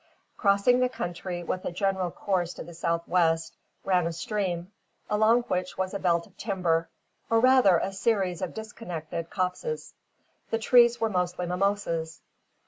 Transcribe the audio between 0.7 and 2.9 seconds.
the country with a general course to the